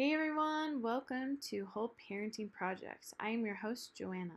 [0.00, 3.12] Hey everyone, welcome to Whole Parenting Projects.
[3.20, 4.32] I am your host, Joanna.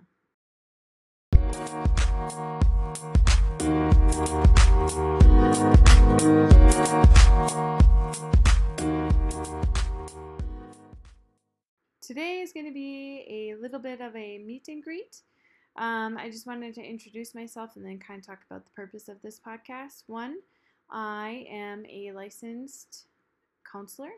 [12.01, 15.21] Today is going to be a little bit of a meet and greet.
[15.77, 19.07] Um, I just wanted to introduce myself and then kind of talk about the purpose
[19.07, 20.03] of this podcast.
[20.07, 20.39] One,
[20.91, 23.05] I am a licensed
[23.71, 24.09] counselor.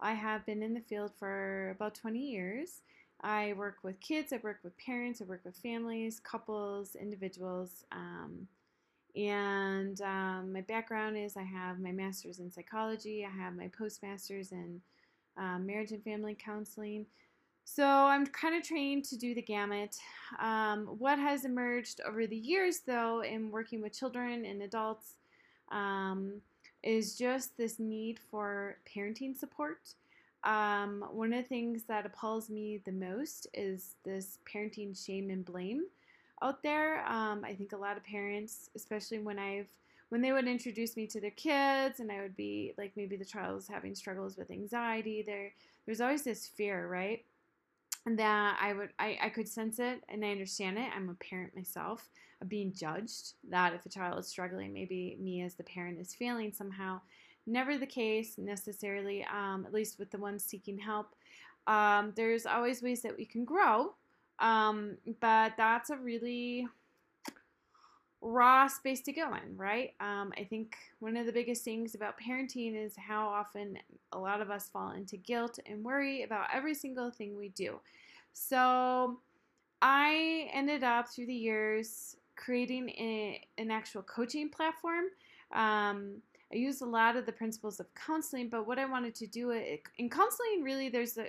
[0.00, 2.82] I have been in the field for about 20 years.
[3.22, 7.84] I work with kids, I work with parents, I work with families, couples, individuals.
[7.92, 8.48] Um,
[9.14, 14.52] and um, my background is I have my master's in psychology, I have my postmaster's
[14.52, 14.80] in
[15.36, 17.06] um, marriage and family counseling.
[17.64, 19.96] So I'm kind of trained to do the gamut.
[20.40, 25.14] Um, what has emerged over the years, though, in working with children and adults
[25.70, 26.40] um,
[26.82, 29.94] is just this need for parenting support.
[30.44, 35.44] Um, one of the things that appalls me the most is this parenting shame and
[35.44, 35.82] blame
[36.42, 37.06] out there.
[37.06, 39.68] Um, I think a lot of parents, especially when I've
[40.08, 43.24] when they would introduce me to their kids and I would be like maybe the
[43.24, 45.52] child is having struggles with anxiety, there
[45.86, 47.24] there's always this fear, right?
[48.06, 50.90] And that I would I, I could sense it and I understand it.
[50.96, 52.08] I'm a parent myself
[52.48, 56.52] being judged that if a child is struggling, maybe me as the parent is failing
[56.52, 57.00] somehow.
[57.46, 61.14] Never the case necessarily, um, at least with the ones seeking help.
[61.66, 63.94] Um, there's always ways that we can grow,
[64.38, 66.66] um, but that's a really
[68.22, 69.94] raw space to go in, right?
[70.00, 73.78] Um, I think one of the biggest things about parenting is how often
[74.12, 77.80] a lot of us fall into guilt and worry about every single thing we do.
[78.32, 79.20] So
[79.80, 85.04] I ended up through the years creating a, an actual coaching platform.
[85.52, 89.26] Um, I use a lot of the principles of counseling, but what I wanted to
[89.26, 91.26] do in counseling, really, there's a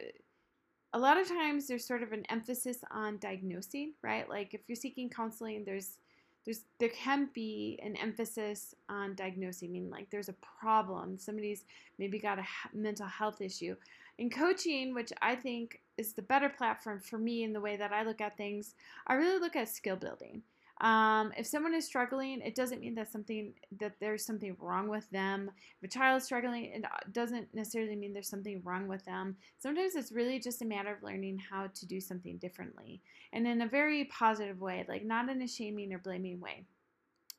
[0.94, 4.28] a lot of times there's sort of an emphasis on diagnosing, right?
[4.28, 5.98] Like if you're seeking counseling, there's
[6.44, 11.66] there's there can be an emphasis on diagnosing, I mean like there's a problem, somebody's
[12.00, 13.76] maybe got a mental health issue.
[14.18, 17.94] In coaching, which I think is the better platform for me in the way that
[17.94, 18.76] I look at things,
[19.08, 20.42] I really look at skill building.
[20.82, 25.08] Um, if someone is struggling, it doesn't mean that something that there's something wrong with
[25.12, 25.52] them.
[25.80, 29.38] If a child struggling, it doesn't necessarily mean there's something wrong with them.
[29.60, 33.00] Sometimes it's really just a matter of learning how to do something differently
[33.32, 36.66] and in a very positive way, like not in a shaming or blaming way.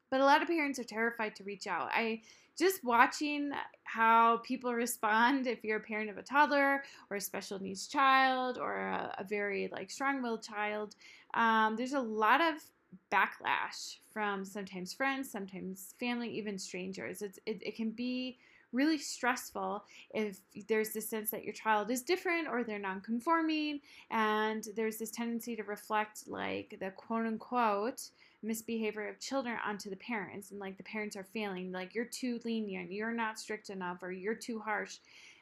[0.08, 1.90] But a lot of parents are terrified to reach out.
[1.92, 2.20] I
[2.56, 3.50] just watching
[3.82, 8.56] how people respond if you're a parent of a toddler or a special needs child
[8.56, 10.94] or a, a very like strong-willed child.
[11.34, 12.62] Um, there's a lot of
[13.10, 17.22] backlash from sometimes friends, sometimes family, even strangers.
[17.22, 18.38] It's, it, it can be
[18.72, 23.80] really stressful if there's this sense that your child is different or they're non-conforming
[24.10, 28.08] and there's this tendency to reflect like the quote unquote
[28.42, 32.40] misbehavior of children onto the parents and like the parents are failing like you're too
[32.44, 34.96] lenient you're not strict enough or you're too harsh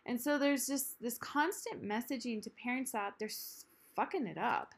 [0.06, 3.31] and so there's just this constant messaging to parents that they're
[3.94, 4.75] fucking it up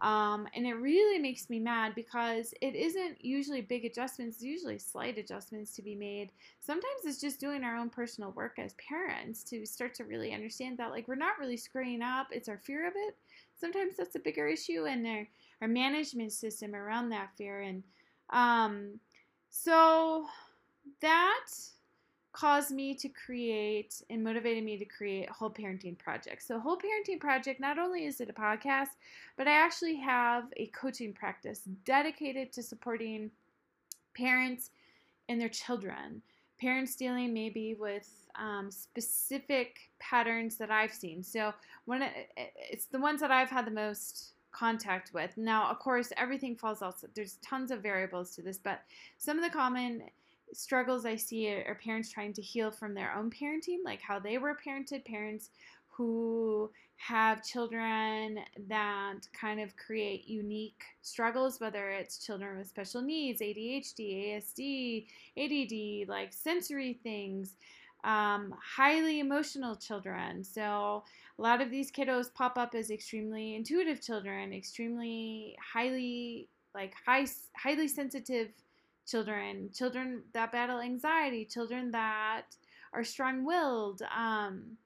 [0.00, 5.18] um, and it really makes me mad because it isn't usually big adjustments, usually slight
[5.18, 6.30] adjustments to be made.
[6.60, 10.78] Sometimes it's just doing our own personal work as parents to start to really understand
[10.78, 13.16] that, like, we're not really screwing up, it's our fear of it.
[13.58, 15.28] Sometimes that's a bigger issue, and our,
[15.62, 17.62] our management system around that fear.
[17.62, 17.82] And
[18.30, 19.00] um,
[19.50, 20.26] so
[21.00, 21.46] that
[22.34, 26.42] caused me to create and motivated me to create Whole Parenting Project.
[26.42, 28.88] So, Whole Parenting Project, not only is it a podcast,
[29.36, 33.30] but I actually have a coaching practice dedicated to supporting
[34.16, 34.70] parents
[35.28, 36.20] and their children.
[36.60, 41.22] Parents dealing maybe with um, specific patterns that I've seen.
[41.22, 41.54] So,
[41.88, 45.36] it, it's the ones that I've had the most contact with.
[45.36, 46.96] Now, of course, everything falls out.
[47.14, 48.82] There's tons of variables to this, but
[49.18, 50.02] some of the common
[50.52, 54.38] struggles I see are parents trying to heal from their own parenting, like how they
[54.38, 55.50] were parented, parents
[55.88, 58.38] who have children
[58.68, 65.06] that kind of create unique struggles, whether it's children with special needs, ADHD, ASD,
[65.36, 67.56] ADD, like sensory things,
[68.04, 70.44] um, highly emotional children.
[70.44, 71.04] So
[71.38, 77.26] a lot of these kiddos pop up as extremely intuitive children, extremely highly like high
[77.56, 78.48] highly sensitive
[79.06, 82.42] children, children that battle anxiety, children that
[82.92, 84.02] are strong willed.
[84.16, 84.76] Um,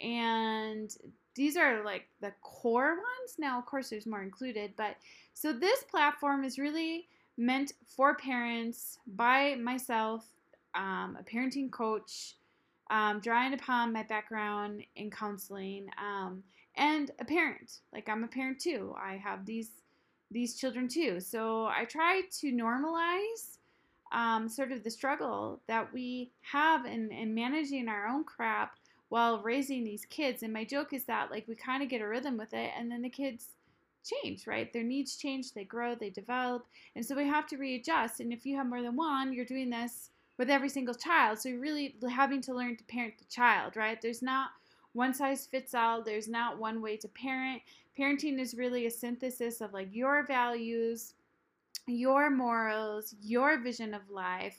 [0.00, 0.94] and
[1.34, 3.36] these are like the core ones.
[3.38, 4.96] Now, of course, there's more included, but
[5.34, 7.08] so this platform is really
[7.38, 10.26] meant for parents by myself,
[10.74, 12.34] um, a parenting coach.
[12.90, 16.42] um, drawing upon my background in counseling um,
[16.76, 17.78] and a parent.
[17.92, 18.94] Like I'm a parent too.
[18.98, 19.70] I have these
[20.30, 21.20] these children too.
[21.20, 23.58] So I try to normalize
[24.12, 28.76] um, sort of the struggle that we have in, in managing our own crap
[29.08, 30.42] while raising these kids.
[30.42, 32.90] And my joke is that like we kind of get a rhythm with it, and
[32.90, 33.48] then the kids
[34.04, 34.72] change, right?
[34.72, 36.66] Their needs change, they grow, they develop,
[36.96, 38.20] and so we have to readjust.
[38.20, 41.38] And if you have more than one, you're doing this with every single child.
[41.38, 44.00] So you're really having to learn to parent the child, right?
[44.00, 44.50] There's not
[44.92, 46.02] one size fits all.
[46.02, 47.62] There's not one way to parent.
[47.98, 51.14] Parenting is really a synthesis of like your values,
[51.86, 54.56] your morals, your vision of life,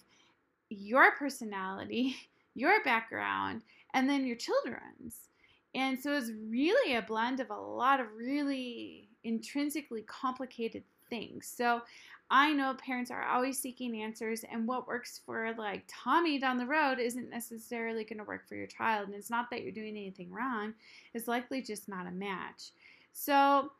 [0.69, 2.15] your personality,
[2.55, 3.61] your background,
[3.93, 5.29] and then your children's.
[5.75, 11.51] And so it's really a blend of a lot of really intrinsically complicated things.
[11.55, 11.81] So
[12.29, 16.65] I know parents are always seeking answers, and what works for like Tommy down the
[16.65, 19.07] road isn't necessarily going to work for your child.
[19.07, 20.73] And it's not that you're doing anything wrong,
[21.13, 22.71] it's likely just not a match.
[23.11, 23.71] So,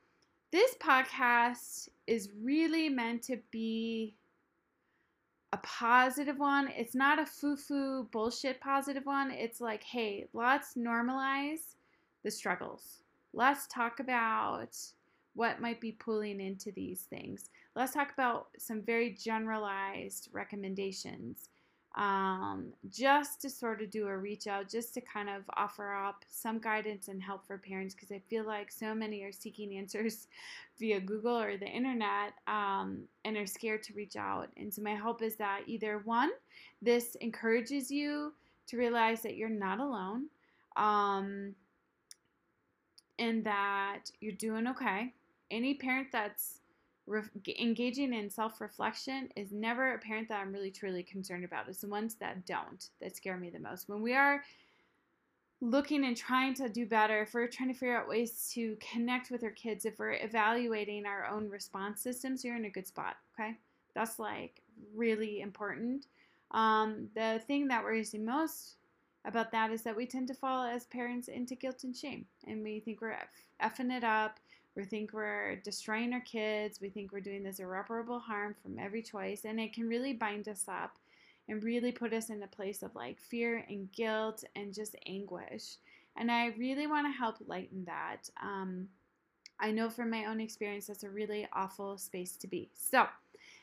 [0.54, 4.14] this podcast is really meant to be
[5.52, 6.70] a positive one.
[6.78, 9.32] It's not a foo foo bullshit positive one.
[9.32, 11.74] It's like, hey, let's normalize
[12.24, 13.00] the struggles.
[13.34, 14.78] Let's talk about
[15.34, 17.50] what might be pulling into these things.
[17.76, 21.50] Let's talk about some very generalized recommendations
[21.95, 26.25] um, just to sort of do a reach out, just to kind of offer up
[26.28, 30.28] some guidance and help for parents because I feel like so many are seeking answers
[30.80, 34.50] via Google or the internet um, and are scared to reach out.
[34.57, 36.31] And so, my hope is that either one,
[36.81, 38.34] this encourages you
[38.68, 40.28] to realize that you're not alone
[40.78, 41.54] um,
[43.19, 45.13] and that you're doing okay
[45.54, 46.60] any parent that's
[47.06, 47.22] re-
[47.60, 51.68] engaging in self reflection is never a parent that I'm really truly concerned about.
[51.68, 53.90] It's the ones that don't that scare me the most.
[53.90, 54.44] When we are
[55.62, 59.32] looking and trying to do better, if we're trying to figure out ways to connect
[59.32, 63.16] with our kids, if we're evaluating our own response systems, you're in a good spot.
[63.40, 63.56] Okay.
[63.96, 64.62] That's like
[64.96, 66.08] really important.
[66.52, 68.76] Um, the thing that worries me most
[69.26, 72.64] about that is that we tend to fall as parents into guilt and shame, and
[72.64, 73.18] we think we're
[73.62, 74.40] effing it up.
[74.75, 76.81] We think we're destroying our kids.
[76.81, 79.46] We think we're doing this irreparable harm from every choice.
[79.46, 80.98] And it can really bind us up
[81.48, 85.75] and really put us in a place of like fear and guilt and just anguish.
[86.18, 88.30] And I really want to help lighten that.
[88.42, 88.88] Um,
[89.60, 92.69] I know from my own experience that's a really awful space to be.
[92.76, 93.06] So,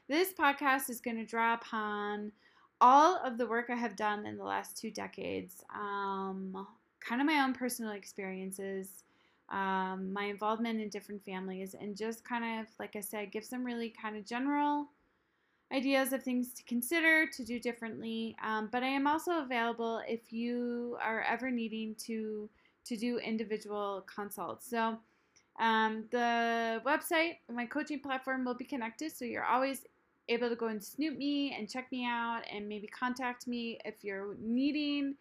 [0.08, 2.32] this podcast is going to draw upon
[2.80, 6.66] all of the work I have done in the last two decades, um,
[7.00, 9.04] kind of my own personal experiences
[9.50, 13.64] um, my involvement in different families, and just kind of, like I said, give some
[13.64, 14.88] really kind of general
[15.72, 18.36] ideas of things to consider to do differently.
[18.44, 22.48] Um, but I am also available if you are ever needing to
[22.86, 24.68] to do individual consults.
[24.68, 24.98] So
[25.60, 29.84] um, the website, my coaching platform will be connected, so you're always
[30.28, 33.96] able to go and snoop me and check me out and maybe contact me if
[34.02, 35.14] you're needing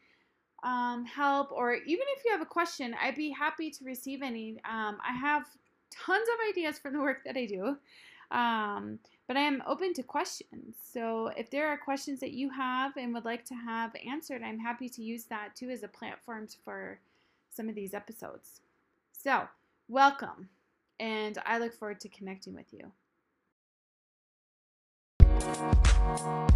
[0.64, 4.60] um, help, or even if you have a question, I'd be happy to receive any.
[4.70, 5.46] Um, I have
[5.92, 7.78] tons of ideas for the work that I do,
[8.32, 10.76] um, but I am open to questions.
[10.94, 14.60] So if there are questions that you have and would like to have answered, I'm
[14.60, 17.00] happy to use that too as a platform for
[17.50, 18.62] some of these episodes.
[19.12, 19.48] So,
[19.88, 20.50] welcome,
[21.00, 22.92] and I look forward to connecting with you.
[26.18, 26.50] Thank.